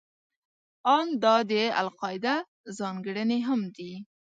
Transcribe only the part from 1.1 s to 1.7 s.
دا د